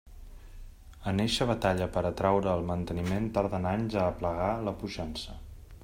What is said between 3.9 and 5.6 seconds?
a aplegar a la puixança.